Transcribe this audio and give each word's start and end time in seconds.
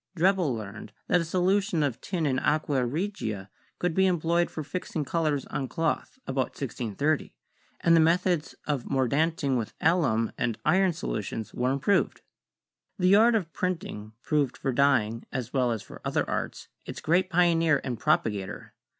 Drebbel 0.17 0.55
learned 0.55 0.93
that 1.09 1.21
a 1.21 1.25
solution 1.25 1.83
of 1.83 2.01
tin 2.01 2.25
in 2.25 2.39
aqua 2.39 2.83
regia 2.87 3.51
could 3.77 3.93
be 3.93 4.07
employed 4.07 4.49
for 4.49 4.63
fixing 4.63 5.05
colors 5.05 5.45
on 5.45 5.67
cloth 5.67 6.17
about 6.25 6.57
1630, 6.59 7.35
and 7.81 7.95
the 7.95 7.99
methods 7.99 8.55
of 8.65 8.85
mordanting 8.85 9.57
with 9.59 9.75
alum 9.79 10.31
and 10.39 10.57
iron 10.65 10.91
solutions 10.91 11.53
were 11.53 11.71
improved. 11.71 12.21
The 12.97 13.13
art 13.15 13.35
of 13.35 13.53
printing 13.53 14.13
proved 14.23 14.57
for 14.57 14.71
dyeing, 14.73 15.27
as 15.31 15.53
well 15.53 15.71
as 15.71 15.83
for 15.83 16.01
other 16.03 16.27
arts, 16.27 16.67
its 16.83 16.99
great 16.99 17.29
pioneer 17.29 17.79
and 17.83 17.99
propagator. 17.99 18.73